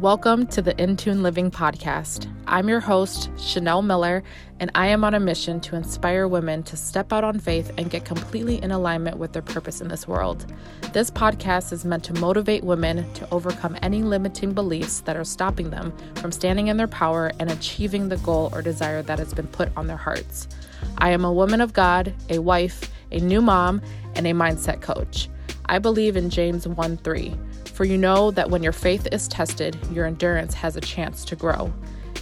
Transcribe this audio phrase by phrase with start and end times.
[0.00, 2.26] Welcome to the Intune Living Podcast.
[2.46, 4.22] I'm your host, Chanel Miller,
[4.58, 7.90] and I am on a mission to inspire women to step out on faith and
[7.90, 10.50] get completely in alignment with their purpose in this world.
[10.94, 15.68] This podcast is meant to motivate women to overcome any limiting beliefs that are stopping
[15.68, 19.48] them from standing in their power and achieving the goal or desire that has been
[19.48, 20.48] put on their hearts.
[20.96, 23.82] I am a woman of God, a wife, a new mom,
[24.14, 25.28] and a mindset coach.
[25.66, 27.36] I believe in James 1 3
[27.68, 31.36] for you know that when your faith is tested, your endurance has a chance to
[31.36, 31.72] grow.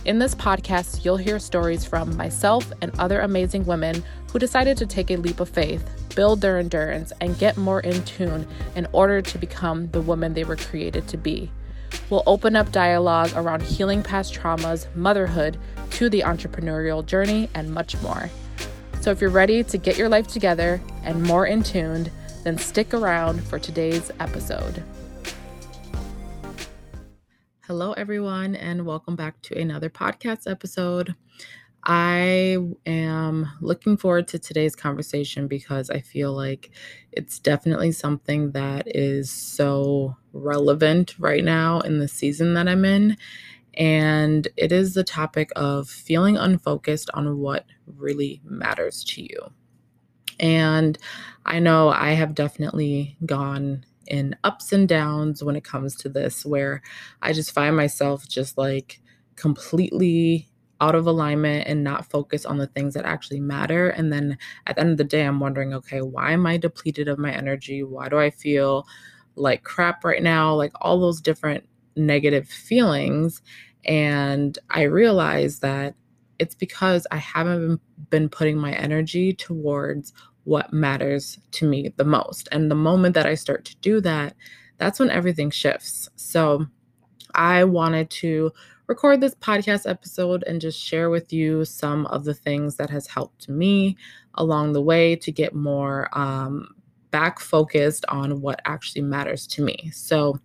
[0.04, 4.86] In this podcast, you'll hear stories from myself and other amazing women who decided to
[4.86, 8.46] take a leap of faith, build their endurance, and get more in tune
[8.76, 11.50] in order to become the woman they were created to be.
[12.10, 15.58] We'll open up dialogue around healing past traumas, motherhood,
[15.90, 18.30] to the entrepreneurial journey, and much more.
[19.00, 22.10] So if you're ready to get your life together and more in tuned,
[22.44, 24.82] then stick around for today's episode.
[27.68, 31.14] Hello, everyone, and welcome back to another podcast episode.
[31.84, 36.70] I am looking forward to today's conversation because I feel like
[37.12, 43.18] it's definitely something that is so relevant right now in the season that I'm in.
[43.74, 49.52] And it is the topic of feeling unfocused on what really matters to you.
[50.40, 50.96] And
[51.44, 56.44] I know I have definitely gone in ups and downs when it comes to this,
[56.44, 56.82] where
[57.22, 59.00] I just find myself just like
[59.36, 60.48] completely
[60.80, 63.88] out of alignment and not focus on the things that actually matter.
[63.88, 67.08] And then at the end of the day, I'm wondering, okay, why am I depleted
[67.08, 67.82] of my energy?
[67.82, 68.86] Why do I feel
[69.34, 70.54] like crap right now?
[70.54, 71.64] Like all those different
[71.96, 73.42] negative feelings.
[73.84, 75.94] And I realized that
[76.38, 80.12] it's because I haven't been putting my energy towards
[80.48, 82.48] what matters to me the most.
[82.50, 84.34] And the moment that I start to do that,
[84.78, 86.08] that's when everything shifts.
[86.16, 86.66] So
[87.34, 88.50] I wanted to
[88.86, 93.06] record this podcast episode and just share with you some of the things that has
[93.06, 93.98] helped me
[94.36, 96.74] along the way to get more um,
[97.10, 99.90] back focused on what actually matters to me.
[99.92, 100.40] So,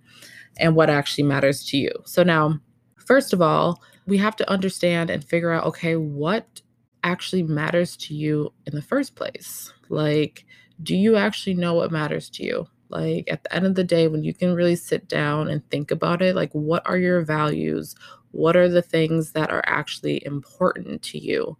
[0.57, 1.91] and what actually matters to you.
[2.03, 2.59] So now,
[2.97, 6.61] first of all, we have to understand and figure out okay, what
[7.03, 9.73] actually matters to you in the first place?
[9.89, 10.45] Like,
[10.81, 12.67] do you actually know what matters to you?
[12.89, 15.91] Like, at the end of the day, when you can really sit down and think
[15.91, 17.95] about it, like, what are your values?
[18.31, 21.57] What are the things that are actually important to you?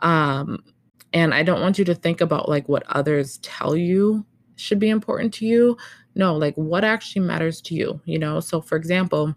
[0.00, 0.62] Um,
[1.12, 4.24] and I don't want you to think about like what others tell you
[4.56, 5.76] should be important to you.
[6.14, 8.40] No, like what actually matters to you, you know?
[8.40, 9.34] So, for example,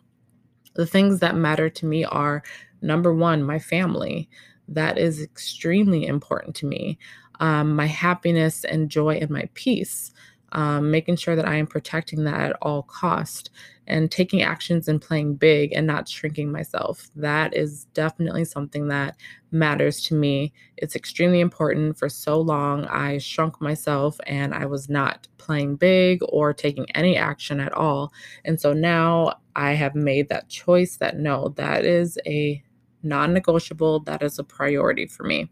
[0.75, 2.43] the things that matter to me are
[2.81, 4.29] number one, my family
[4.73, 6.97] that is extremely important to me.
[7.39, 10.11] Um, my happiness and joy and my peace,
[10.51, 13.49] um, making sure that I am protecting that at all cost
[13.87, 17.09] and taking actions and playing big and not shrinking myself.
[17.15, 19.17] That is definitely something that
[19.51, 20.53] matters to me.
[20.77, 21.97] It's extremely important.
[21.97, 27.17] For so long, I shrunk myself and I was not playing big or taking any
[27.17, 28.13] action at all.
[28.45, 32.62] And so now I have made that choice that no, that is a
[33.03, 34.01] non negotiable.
[34.01, 35.49] That is a priority for me.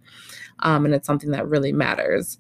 [0.60, 2.38] Um, and it's something that really matters.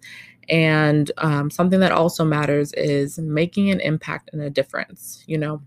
[0.50, 5.24] And um, something that also matters is making an impact and a difference.
[5.28, 5.62] You know,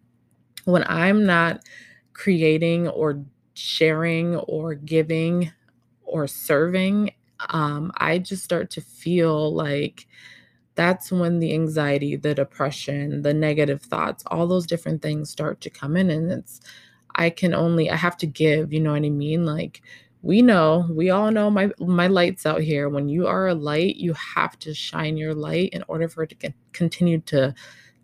[0.64, 1.60] when I'm not
[2.12, 3.22] creating or
[3.54, 5.52] sharing or giving
[6.04, 7.12] or serving,
[7.50, 10.06] um, I just start to feel like
[10.74, 15.70] that's when the anxiety, the depression, the negative thoughts, all those different things start to
[15.70, 16.10] come in.
[16.10, 16.60] And it's
[17.14, 19.44] I can only I have to give, you know what I mean?
[19.46, 19.82] Like
[20.22, 22.88] we know, we all know my my lights out here.
[22.88, 26.30] When you are a light, you have to shine your light in order for it
[26.30, 27.54] to get, continue to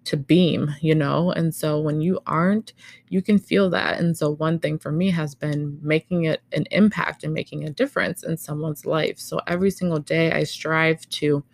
[0.05, 1.31] to beam, you know?
[1.33, 2.73] And so when you aren't,
[3.09, 4.01] you can feel that.
[4.01, 7.71] And so one thing for me has been making it an impact and making a
[7.71, 9.19] difference in someone's life.
[9.19, 11.45] So every single day I strive to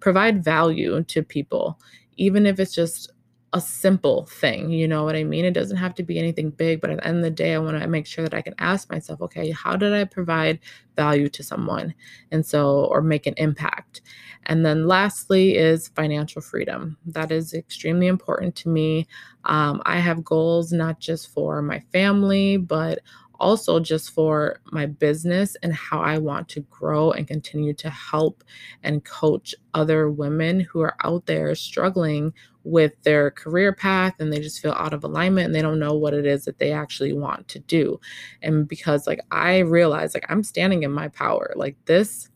[0.00, 1.78] provide value to people,
[2.16, 3.12] even if it's just
[3.52, 4.70] a simple thing.
[4.70, 5.44] You know what I mean?
[5.44, 7.58] It doesn't have to be anything big, but at the end of the day, I
[7.58, 10.60] want to make sure that I can ask myself, okay, how did I provide
[10.96, 11.94] value to someone?
[12.30, 14.02] And so, or make an impact.
[14.44, 16.96] And then lastly is financial freedom.
[17.06, 19.08] That is extremely important to me.
[19.44, 23.00] Um, I have goals not just for my family, but
[23.40, 28.44] also just for my business and how I want to grow and continue to help
[28.82, 32.32] and coach other women who are out there struggling
[32.64, 35.94] with their career path and they just feel out of alignment and they don't know
[35.94, 37.98] what it is that they actually want to do.
[38.42, 41.52] And because like I realize like I'm standing in my power.
[41.56, 42.28] Like this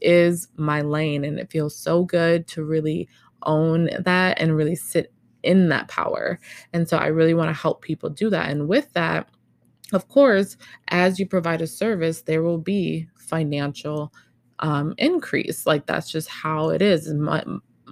[0.00, 3.08] is my lane and it feels so good to really
[3.42, 5.12] own that and really sit
[5.42, 6.38] in that power.
[6.72, 8.50] And so I really want to help people do that.
[8.50, 9.28] And with that,
[9.92, 10.56] of course,
[10.88, 14.12] as you provide a service, there will be financial
[14.60, 15.66] um, increase.
[15.66, 17.06] Like that's just how it is.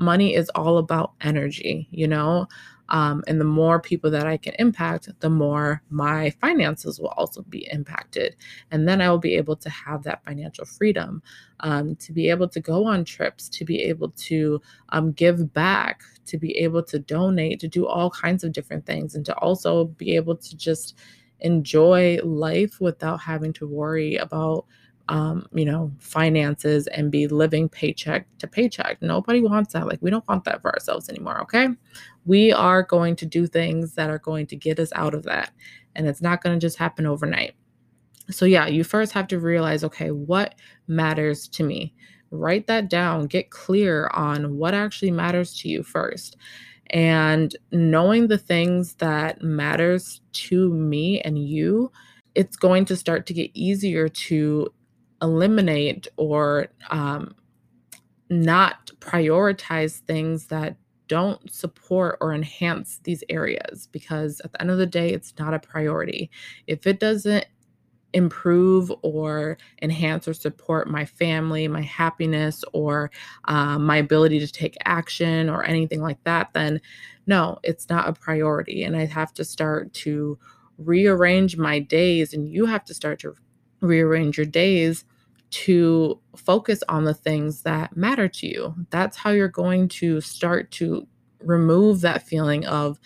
[0.02, 2.46] Money is all about energy, you know?
[2.88, 7.42] Um, and the more people that I can impact, the more my finances will also
[7.42, 8.36] be impacted.
[8.70, 11.22] And then I will be able to have that financial freedom
[11.60, 14.60] um, to be able to go on trips, to be able to
[14.90, 19.14] um, give back, to be able to donate, to do all kinds of different things,
[19.14, 20.98] and to also be able to just
[21.40, 24.66] enjoy life without having to worry about
[25.12, 29.02] um, you know, finances and be living paycheck to paycheck.
[29.02, 29.86] Nobody wants that.
[29.86, 31.42] Like, we don't want that for ourselves anymore.
[31.42, 31.68] Okay.
[32.24, 35.52] We are going to do things that are going to get us out of that.
[35.94, 37.54] And it's not going to just happen overnight.
[38.30, 40.54] So, yeah, you first have to realize okay, what
[40.88, 41.92] matters to me?
[42.30, 46.38] Write that down, get clear on what actually matters to you first.
[46.88, 51.92] And knowing the things that matters to me and you,
[52.34, 54.72] it's going to start to get easier to
[55.22, 57.34] eliminate or um,
[58.28, 60.76] not prioritize things that
[61.08, 65.54] don't support or enhance these areas because at the end of the day, it's not
[65.54, 66.30] a priority.
[66.66, 67.46] If it doesn't
[68.14, 73.10] improve or enhance or support my family, my happiness, or
[73.46, 76.80] um, my ability to take action or anything like that, then
[77.26, 78.82] no, it's not a priority.
[78.82, 80.38] And I have to start to
[80.78, 83.34] rearrange my days, and you have to start to
[83.80, 85.04] rearrange your days
[85.52, 88.74] to focus on the things that matter to you.
[88.90, 91.06] That's how you're going to start to
[91.40, 92.98] remove that feeling of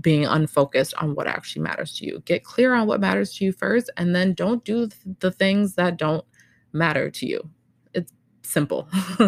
[0.00, 2.22] being unfocused on what actually matters to you.
[2.24, 4.88] Get clear on what matters to you first, and then don't do
[5.20, 6.24] the things that don't
[6.72, 7.48] matter to you.
[7.94, 8.12] It's
[8.42, 8.88] simple.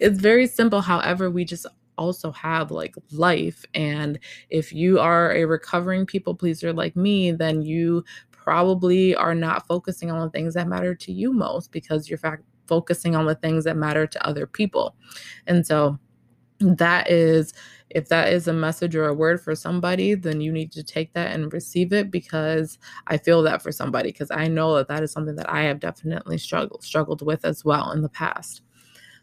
[0.00, 0.80] it's very simple.
[0.80, 1.66] However, we just
[2.00, 3.64] also have like life.
[3.74, 4.18] And
[4.48, 8.04] if you are a recovering people pleaser like me, then you
[8.50, 12.42] probably are not focusing on the things that matter to you most because you're fact
[12.66, 14.96] focusing on the things that matter to other people.
[15.46, 15.96] And so
[16.58, 17.54] that is
[17.90, 21.12] if that is a message or a word for somebody, then you need to take
[21.12, 22.76] that and receive it because
[23.06, 25.78] I feel that for somebody because I know that that is something that I have
[25.78, 28.62] definitely struggled struggled with as well in the past.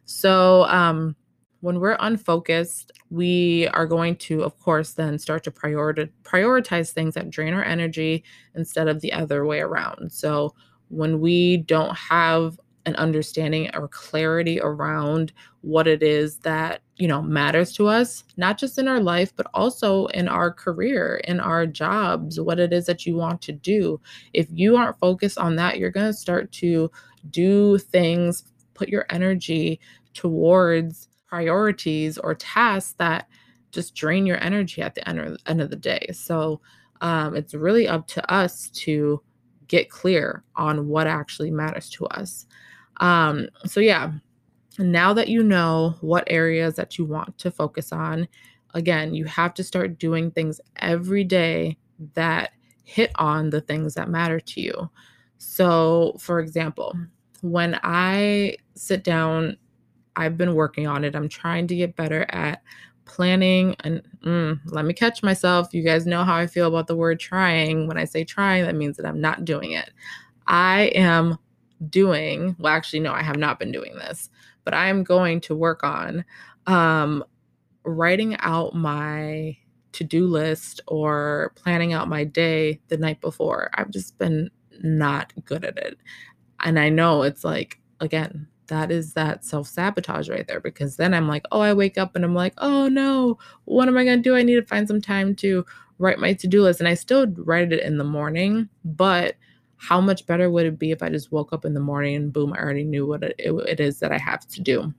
[0.05, 1.17] So, um
[1.61, 7.15] when we're unfocused, we are going to, of course, then start to prioritize prioritize things
[7.15, 8.23] that drain our energy
[8.55, 10.11] instead of the other way around.
[10.11, 10.53] So
[10.89, 17.21] when we don't have an understanding or clarity around what it is that you know
[17.21, 21.67] matters to us not just in our life but also in our career in our
[21.67, 23.99] jobs what it is that you want to do
[24.33, 26.89] if you aren't focused on that you're going to start to
[27.29, 29.81] do things put your energy
[30.13, 33.27] towards priorities or tasks that
[33.71, 36.07] just drain your energy at the end of, end of the day.
[36.13, 36.61] So
[37.01, 39.21] um, it's really up to us to
[39.67, 42.45] get clear on what actually matters to us.
[42.99, 44.13] Um, so, yeah,
[44.79, 48.27] now that you know what areas that you want to focus on,
[48.73, 51.77] again, you have to start doing things every day
[52.13, 52.51] that
[52.83, 54.89] hit on the things that matter to you.
[55.37, 56.95] So, for example,
[57.41, 59.57] when I sit down
[60.17, 61.15] I've been working on it.
[61.15, 62.61] I'm trying to get better at
[63.05, 65.73] planning and mm, let me catch myself.
[65.73, 67.87] You guys know how I feel about the word trying.
[67.87, 69.91] When I say trying, that means that I'm not doing it.
[70.47, 71.37] I am
[71.89, 74.29] doing, well, actually, no, I have not been doing this,
[74.65, 76.25] but I am going to work on
[76.65, 77.23] um,
[77.85, 79.55] writing out my
[79.93, 83.69] to do list or planning out my day the night before.
[83.75, 84.49] I've just been
[84.83, 85.97] not good at it.
[86.63, 91.13] And I know it's like, again, that is that self sabotage right there because then
[91.13, 94.19] I'm like, oh, I wake up and I'm like, oh no, what am I going
[94.19, 94.35] to do?
[94.35, 95.65] I need to find some time to
[95.99, 96.79] write my to do list.
[96.79, 99.35] And I still write it in the morning, but
[99.77, 102.33] how much better would it be if I just woke up in the morning and
[102.33, 104.93] boom, I already knew what it, it is that I have to do.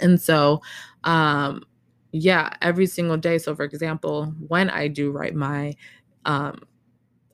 [0.00, 0.62] And so,
[1.04, 1.64] um,
[2.12, 3.38] yeah, every single day.
[3.38, 5.76] So, for example, when I do write my
[6.24, 6.60] um,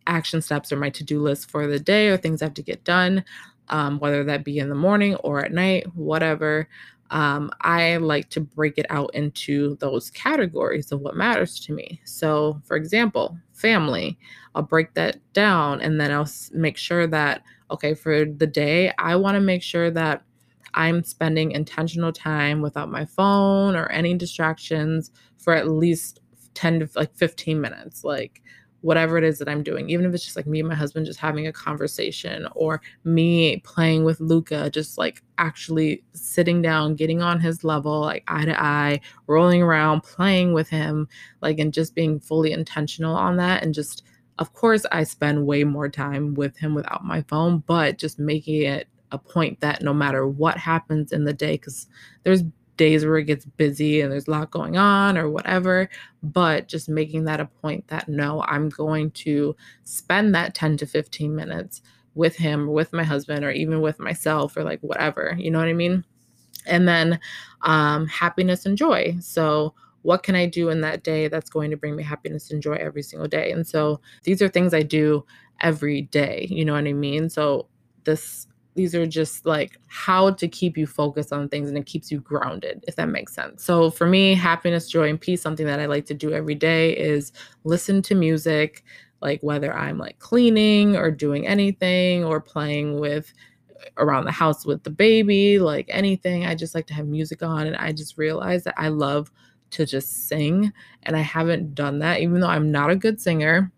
[0.07, 2.63] action steps or my to do list for the day or things I have to
[2.63, 3.25] get done,
[3.69, 6.69] um, whether that be in the morning or at night, whatever.
[7.11, 12.01] Um, I like to break it out into those categories of what matters to me.
[12.05, 14.19] So, for example, family,
[14.55, 19.17] I'll break that down and then I'll make sure that, okay, for the day, I
[19.17, 20.23] want to make sure that
[20.75, 26.21] I'm spending intentional time without my phone or any distractions for at least
[26.55, 28.03] 10 to like 15 minutes.
[28.03, 28.43] Like,
[28.85, 31.07] whatever it is that I'm doing, even if it's just like me and my husband
[31.07, 37.23] just having a conversation or me playing with Luca, just like actually sitting down, getting
[37.23, 41.09] on his level, like eye to eye, rolling around, playing with him,
[41.41, 43.63] like, and just being fully intentional on that.
[43.63, 44.05] And just,
[44.39, 48.65] of course, I spend way more time with him without my phone, but just making
[48.65, 51.87] it a point that no matter what happens in the day, because
[52.23, 52.43] there's
[52.77, 55.89] days where it gets busy and there's a lot going on or whatever,
[56.23, 60.87] but just making that a point that no, I'm going to spend that 10 to
[60.87, 61.83] 15 minutes
[62.15, 65.59] with him, or with my husband, or even with myself, or like whatever, you know
[65.59, 66.05] what I mean?
[66.67, 67.19] And then
[67.63, 69.17] um, happiness and joy.
[69.21, 72.63] So, what can I do in that day that's going to bring me happiness and
[72.63, 73.51] joy every single day?
[73.51, 75.25] And so, these are things I do
[75.61, 77.29] every day, you know what I mean?
[77.29, 77.67] So,
[78.05, 82.11] this these are just like how to keep you focused on things and it keeps
[82.11, 83.65] you grounded if that makes sense.
[83.65, 86.97] So for me happiness joy and peace something that i like to do every day
[86.97, 87.33] is
[87.65, 88.85] listen to music
[89.21, 93.33] like whether i'm like cleaning or doing anything or playing with
[93.97, 97.67] around the house with the baby like anything i just like to have music on
[97.67, 99.31] and i just realized that i love
[99.71, 100.73] to just sing
[101.05, 103.71] and i haven't done that even though i'm not a good singer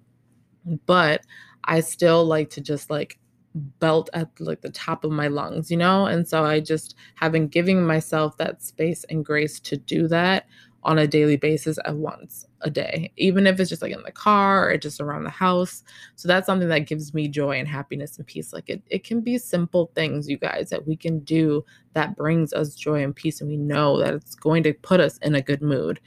[0.86, 1.22] but
[1.64, 3.18] i still like to just like
[3.56, 6.06] belt at like the top of my lungs, you know?
[6.06, 10.46] And so I just have been giving myself that space and grace to do that
[10.82, 14.12] on a daily basis at once a day, even if it's just like in the
[14.12, 15.82] car or just around the house.
[16.14, 18.52] So that's something that gives me joy and happiness and peace.
[18.52, 22.52] Like it, it can be simple things, you guys, that we can do that brings
[22.52, 23.40] us joy and peace.
[23.40, 25.98] And we know that it's going to put us in a good mood.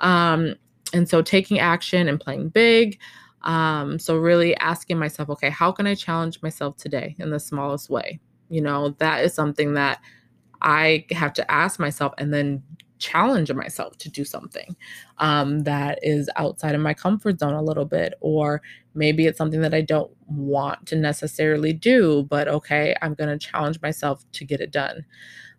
[0.00, 0.54] Um,
[0.92, 2.98] and so taking action and playing big.
[3.46, 7.88] Um, so really asking myself, okay, how can I challenge myself today in the smallest
[7.88, 8.20] way?
[8.48, 10.00] You know, that is something that
[10.60, 12.62] I have to ask myself and then
[12.98, 14.74] challenge myself to do something
[15.18, 18.14] um, that is outside of my comfort zone a little bit.
[18.20, 18.62] Or
[18.94, 23.38] maybe it's something that I don't want to necessarily do, but okay, I'm going to
[23.38, 25.04] challenge myself to get it done.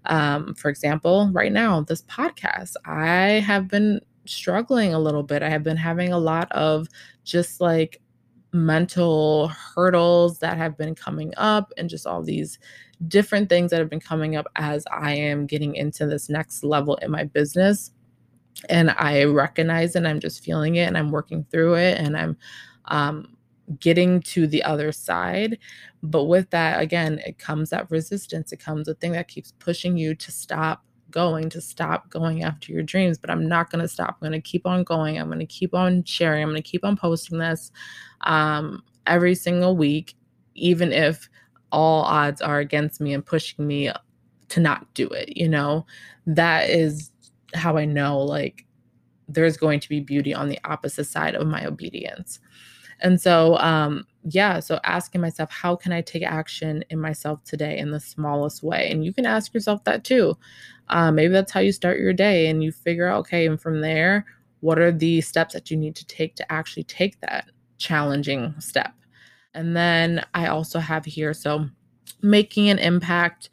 [0.06, 5.43] Um, for example, right now, this podcast, I have been struggling a little bit.
[5.43, 6.88] I have been having a lot of
[7.24, 8.01] just like
[8.53, 12.60] mental hurdles that have been coming up and just all these
[13.07, 16.96] different things that have been coming up as I am getting into this next level
[16.96, 17.91] in my business.
[18.69, 22.38] And I recognize it, I'm just feeling it and I'm working through it and I'm
[22.86, 23.38] um,
[23.79, 25.60] getting to the other side.
[26.01, 28.51] But with that, again, it comes that resistance.
[28.51, 32.71] It comes a thing that keeps pushing you to stop going to stop going after
[32.71, 34.17] your dreams, but I'm not going to stop.
[34.21, 35.17] I'm going to keep on going.
[35.19, 36.43] I'm going to keep on sharing.
[36.43, 37.71] I'm going to keep on posting this
[38.21, 40.15] um, every single week,
[40.55, 41.29] even if
[41.71, 43.91] all odds are against me and pushing me
[44.49, 45.35] to not do it.
[45.37, 45.85] You know,
[46.25, 47.11] that is
[47.53, 48.65] how I know like
[49.27, 52.39] there's going to be beauty on the opposite side of my obedience.
[53.01, 57.77] And so, um, yeah, so asking myself, how can I take action in myself today
[57.77, 58.89] in the smallest way?
[58.91, 60.38] And you can ask yourself that too.
[60.89, 63.79] Uh, maybe that's how you start your day and you figure out, okay, and from
[63.79, 64.25] there,
[64.60, 68.93] what are the steps that you need to take to actually take that challenging step?
[69.53, 71.69] And then I also have here, so
[72.22, 73.50] making an impact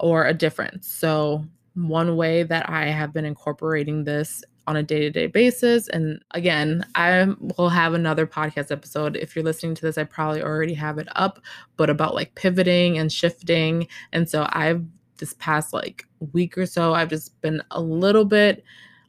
[0.00, 0.88] or a difference.
[0.88, 1.44] So,
[1.74, 5.88] one way that I have been incorporating this on a day to day basis.
[5.88, 9.16] And again, I will have another podcast episode.
[9.16, 11.40] If you're listening to this, I probably already have it up,
[11.78, 13.88] but about like pivoting and shifting.
[14.12, 14.84] And so I've
[15.16, 18.62] this past like week or so, I've just been a little bit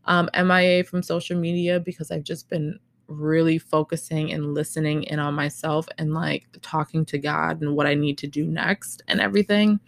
[0.05, 5.33] um, MIA from social media because I've just been really focusing and listening in on
[5.33, 9.79] myself and like talking to God and what I need to do next and everything.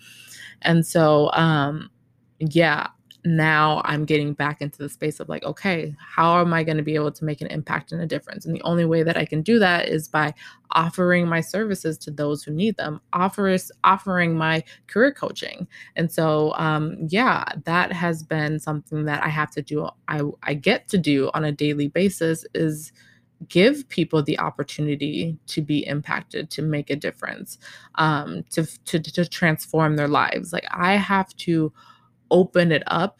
[0.64, 1.90] And so, um,
[2.40, 2.88] yeah,
[3.24, 6.84] now I'm getting back into the space of like, okay, how am I going to
[6.84, 8.46] be able to make an impact and a difference?
[8.46, 10.34] And the only way that I can do that is by
[10.72, 15.68] offering my services to those who need them, offers offering my career coaching.
[15.96, 19.90] And so, um, yeah, that has been something that I have to do.
[20.08, 22.92] I I get to do on a daily basis is
[23.48, 27.58] give people the opportunity to be impacted to make a difference
[27.96, 31.74] um to to to transform their lives like i have to
[32.32, 33.20] open it up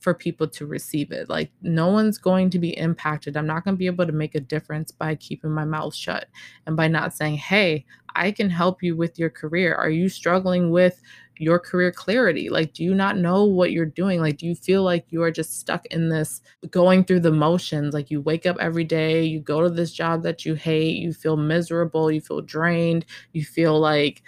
[0.00, 1.28] for people to receive it.
[1.28, 3.36] Like, no one's going to be impacted.
[3.36, 6.26] I'm not going to be able to make a difference by keeping my mouth shut
[6.66, 7.84] and by not saying, Hey,
[8.16, 9.74] I can help you with your career.
[9.74, 11.00] Are you struggling with
[11.36, 12.50] your career clarity?
[12.50, 14.20] Like, do you not know what you're doing?
[14.20, 17.94] Like, do you feel like you are just stuck in this going through the motions?
[17.94, 21.12] Like, you wake up every day, you go to this job that you hate, you
[21.12, 24.22] feel miserable, you feel drained, you feel like,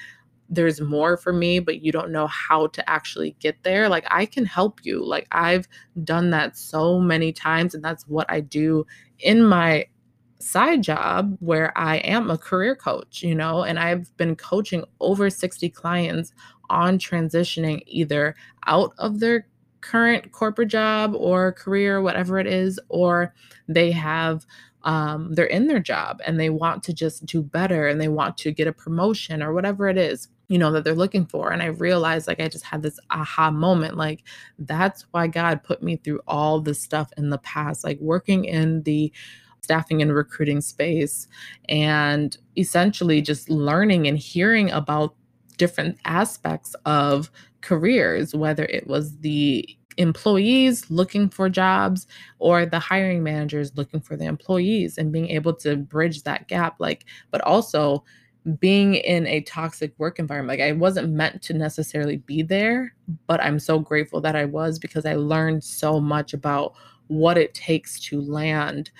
[0.52, 4.26] there's more for me, but you don't know how to actually get there, like I
[4.26, 5.02] can help you.
[5.04, 5.66] Like I've
[6.04, 8.86] done that so many times, and that's what I do
[9.18, 9.86] in my
[10.40, 15.30] side job where I am a career coach, you know, and I've been coaching over
[15.30, 16.32] 60 clients
[16.68, 18.34] on transitioning either
[18.66, 19.46] out of their
[19.80, 23.34] current corporate job or career, whatever it is, or
[23.68, 24.44] they have
[24.84, 28.36] um, they're in their job and they want to just do better and they want
[28.38, 31.50] to get a promotion or whatever it is you know that they're looking for.
[31.50, 34.22] And i realized like i just had this aha moment like
[34.58, 38.82] that's why god put me through all this stuff in the past like working in
[38.82, 39.12] the
[39.62, 41.28] staffing and recruiting space
[41.68, 45.14] and essentially just learning and hearing about
[45.56, 49.64] different aspects of careers, whether it was the
[49.96, 52.06] employees looking for jobs
[52.38, 56.76] or the hiring managers looking for the employees and being able to bridge that gap
[56.78, 58.04] like but also
[58.58, 60.58] being in a toxic work environment.
[60.58, 62.94] Like i wasn't meant to necessarily be there
[63.26, 66.74] but i'm so grateful that i was because i learned so much about
[67.08, 68.90] what it takes to land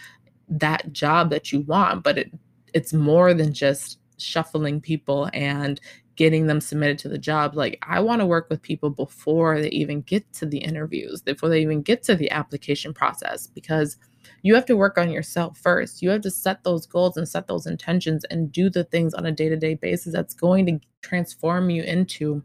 [0.49, 2.31] that job that you want but it
[2.75, 5.81] it's more than just shuffling people and
[6.17, 9.69] getting them submitted to the job like i want to work with people before they
[9.71, 13.97] even get to the interviews before they even get to the application process because
[14.43, 17.47] you have to work on yourself first you have to set those goals and set
[17.47, 21.83] those intentions and do the things on a day-to-day basis that's going to transform you
[21.83, 22.43] into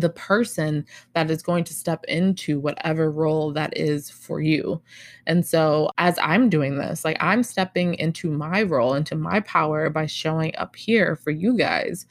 [0.00, 0.84] the person
[1.14, 4.80] that is going to step into whatever role that is for you.
[5.26, 9.90] And so, as I'm doing this, like I'm stepping into my role, into my power
[9.90, 12.06] by showing up here for you guys.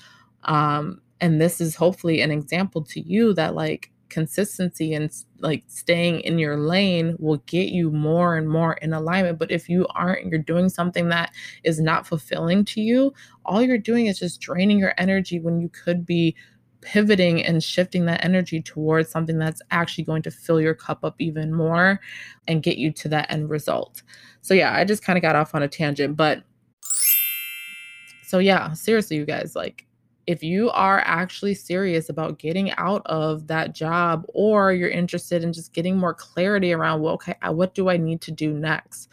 [0.48, 6.22] Um, and this is hopefully an example to you that, like, consistency and like staying
[6.22, 9.40] in your lane will get you more and more in alignment.
[9.40, 11.32] But if you aren't, you're doing something that
[11.64, 13.14] is not fulfilling to you,
[13.46, 16.36] all you're doing is just draining your energy when you could be
[16.82, 21.16] pivoting and shifting that energy towards something that's actually going to fill your cup up
[21.20, 22.00] even more
[22.48, 24.04] and get you to that end result.
[24.42, 26.44] So, yeah, I just kind of got off on a tangent, but
[28.24, 29.87] so yeah, seriously, you guys, like,
[30.28, 35.54] if you are actually serious about getting out of that job or you're interested in
[35.54, 39.10] just getting more clarity around well okay what do i need to do next?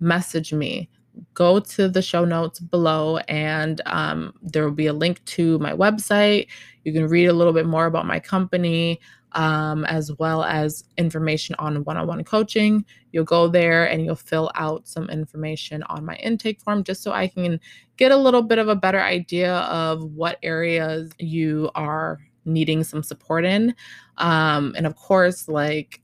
[0.00, 0.88] Message me.
[1.32, 5.72] Go to the show notes below and um, there will be a link to my
[5.72, 6.48] website.
[6.84, 9.00] You can read a little bit more about my company
[9.36, 12.84] um, as well as information on one on one coaching.
[13.12, 17.12] You'll go there and you'll fill out some information on my intake form just so
[17.12, 17.60] I can
[17.98, 23.02] get a little bit of a better idea of what areas you are needing some
[23.02, 23.74] support in.
[24.16, 26.00] Um, and of course, like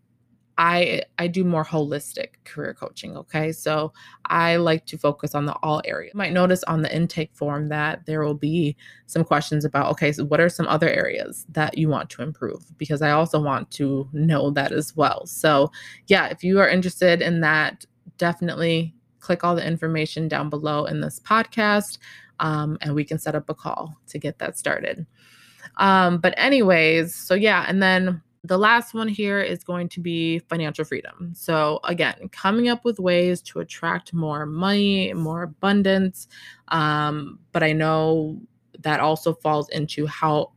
[0.59, 3.53] I I do more holistic career coaching, okay?
[3.53, 3.93] So
[4.27, 6.11] I like to focus on the all area.
[6.13, 10.13] You might notice on the intake form that there will be some questions about okay,
[10.13, 13.71] so what are some other areas that you want to improve because I also want
[13.73, 15.27] to know that as well.
[15.27, 15.71] So,
[16.07, 17.85] yeah, if you are interested in that,
[18.19, 21.99] definitely click all the information down below in this podcast
[22.41, 25.07] um, and we can set up a call to get that started.
[25.79, 30.41] Um, but anyways, so yeah, and then the last one here is going to be
[30.41, 31.33] financial freedom.
[31.35, 36.27] So, again, coming up with ways to attract more money, more abundance.
[36.69, 38.41] Um, but I know
[38.81, 40.53] that also falls into how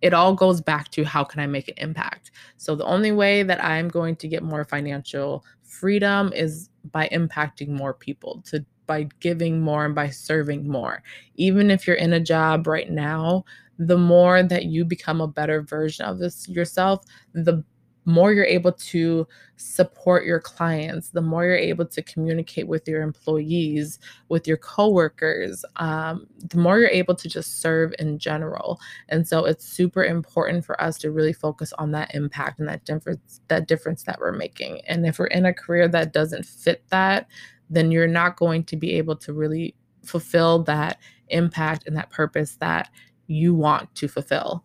[0.00, 2.30] it all goes back to how can I make an impact.
[2.56, 7.68] So, the only way that I'm going to get more financial freedom is by impacting
[7.68, 11.02] more people, to by giving more and by serving more.
[11.34, 13.44] Even if you're in a job right now
[13.78, 17.62] the more that you become a better version of this yourself, the
[18.06, 23.02] more you're able to support your clients, the more you're able to communicate with your
[23.02, 28.78] employees, with your coworkers, um, the more you're able to just serve in general.
[29.08, 32.84] And so it's super important for us to really focus on that impact and that
[32.84, 34.82] difference, that difference that we're making.
[34.86, 37.26] And if we're in a career that doesn't fit that,
[37.68, 40.98] then you're not going to be able to really fulfill that
[41.30, 42.88] impact and that purpose that
[43.26, 44.64] you want to fulfill.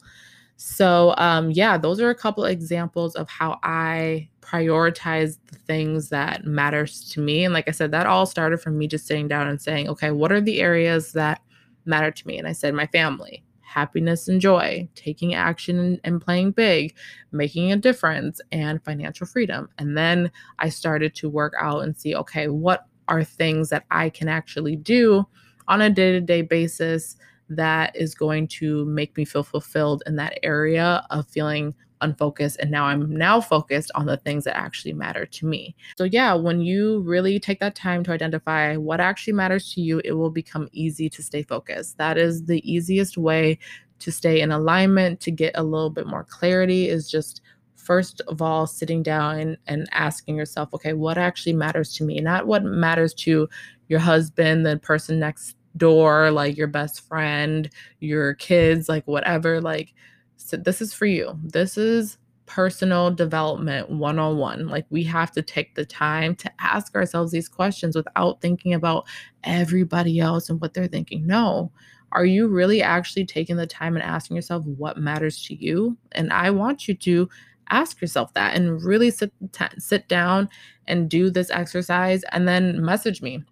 [0.58, 6.46] So, um, yeah, those are a couple examples of how I prioritize the things that
[6.46, 7.44] matters to me.
[7.44, 10.12] And like I said, that all started from me just sitting down and saying, okay,
[10.12, 11.42] what are the areas that
[11.86, 12.38] matter to me?
[12.38, 16.94] And I said, my family, happiness and joy, taking action and, playing big,
[17.32, 19.70] making a difference, and financial freedom.
[19.80, 24.10] And then I started to work out and see, okay, what are things that I
[24.10, 25.26] can actually do
[25.68, 27.16] on a day to day basis
[27.56, 32.72] that is going to make me feel fulfilled in that area of feeling unfocused and
[32.72, 35.76] now I'm now focused on the things that actually matter to me.
[35.98, 40.02] So yeah, when you really take that time to identify what actually matters to you,
[40.04, 41.98] it will become easy to stay focused.
[41.98, 43.60] That is the easiest way
[44.00, 47.42] to stay in alignment, to get a little bit more clarity is just
[47.76, 52.20] first of all sitting down and asking yourself, okay, what actually matters to me?
[52.20, 53.48] Not what matters to
[53.90, 59.62] your husband, the person next door, like your best friend, your kids, like whatever.
[59.62, 59.94] Like,
[60.38, 61.38] so this is for you.
[61.44, 64.68] This is personal development one on one.
[64.68, 69.08] Like, we have to take the time to ask ourselves these questions without thinking about
[69.44, 71.26] everybody else and what they're thinking.
[71.26, 71.72] No.
[72.14, 75.98] Are you really actually taking the time and asking yourself what matters to you?
[76.12, 77.30] And I want you to
[77.70, 80.50] ask yourself that and really sit t- sit down
[80.88, 83.44] and do this exercise and then message me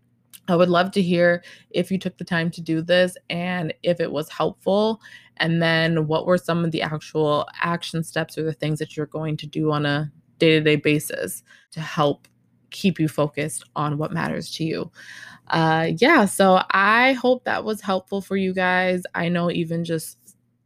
[0.49, 3.99] I would love to hear if you took the time to do this and if
[3.99, 5.01] it was helpful.
[5.37, 9.05] And then what were some of the actual action steps or the things that you're
[9.05, 12.27] going to do on a day to day basis to help
[12.71, 14.91] keep you focused on what matters to you.
[15.47, 19.03] Uh, yeah, so I hope that was helpful for you guys.
[19.15, 20.17] I know even just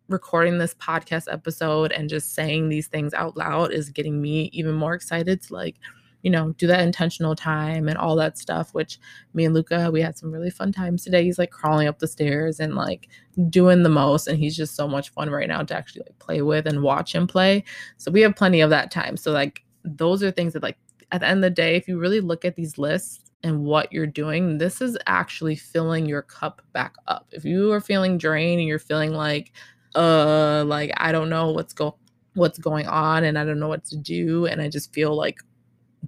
[0.10, 4.76] recording this podcast episode and just saying these things out loud is getting me even
[4.76, 5.76] more excited to like
[6.24, 9.00] you know, do that intentional time and all that stuff, which
[9.34, 11.24] me and Luca, we had some really fun times today.
[11.24, 13.10] He's like crawling up the stairs and like
[13.50, 14.28] doing the most.
[14.28, 17.14] And he's just so much fun right now to actually like play with and watch
[17.14, 17.66] him play.
[17.98, 19.18] So we have plenty of that time.
[19.18, 20.78] So, like, those are things that, like,
[21.12, 23.92] at the end of the day, if you really look at these lists and what
[23.92, 27.28] you're doing, this is actually filling your cup back up.
[27.32, 29.52] If you are feeling drained and you're feeling like,
[29.94, 31.98] uh, like I don't know what's go
[32.36, 35.38] what's going on and I don't know what to do and I just feel like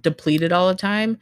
[0.00, 1.18] depleted all the time,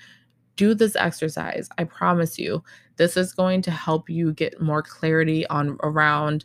[0.57, 1.69] do this exercise.
[1.79, 2.63] I promise you,
[2.97, 6.45] this is going to help you get more clarity on around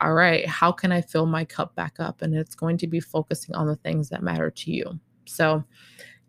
[0.00, 2.22] all right, how can I fill my cup back up?
[2.22, 4.98] And it's going to be focusing on the things that matter to you.
[5.24, 5.64] So,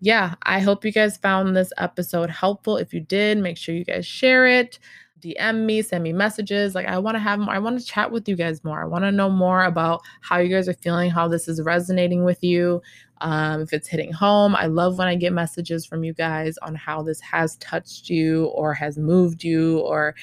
[0.02, 2.78] yeah, I hope you guys found this episode helpful.
[2.78, 4.80] If you did, make sure you guys share it.
[5.22, 6.76] DM me, send me messages.
[6.76, 8.82] Like I want to have more, I want to chat with you guys more.
[8.82, 12.24] I want to know more about how you guys are feeling, how this is resonating
[12.24, 12.82] with you.
[13.22, 16.76] Um, if it's hitting home, I love when I get messages from you guys on
[16.76, 20.16] how this has touched you or has moved you or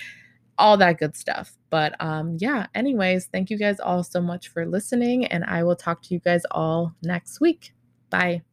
[0.58, 1.56] all that good stuff.
[1.70, 5.76] But um, yeah, anyways, thank you guys all so much for listening, and I will
[5.76, 7.74] talk to you guys all next week.
[8.10, 8.45] Bye.